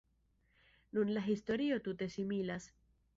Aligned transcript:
Nun 0.97 1.11
la 1.17 1.23
historio 1.27 1.77
tute 1.89 2.09
similas. 2.15 2.67